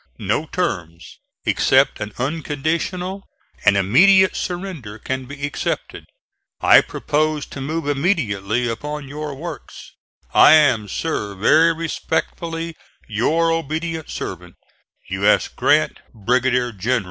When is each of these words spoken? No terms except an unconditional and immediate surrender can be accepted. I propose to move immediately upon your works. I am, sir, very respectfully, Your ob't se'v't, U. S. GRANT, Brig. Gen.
No 0.17 0.47
terms 0.47 1.19
except 1.45 1.99
an 2.01 2.11
unconditional 2.17 3.27
and 3.63 3.77
immediate 3.77 4.35
surrender 4.35 4.97
can 4.97 5.25
be 5.25 5.45
accepted. 5.45 6.05
I 6.59 6.81
propose 6.81 7.45
to 7.45 7.61
move 7.61 7.87
immediately 7.87 8.67
upon 8.67 9.07
your 9.07 9.35
works. 9.35 9.91
I 10.33 10.53
am, 10.53 10.87
sir, 10.87 11.35
very 11.35 11.71
respectfully, 11.71 12.75
Your 13.07 13.51
ob't 13.51 14.07
se'v't, 14.09 14.55
U. 15.09 15.23
S. 15.27 15.47
GRANT, 15.49 15.99
Brig. 16.15 16.51
Gen. 16.79 16.99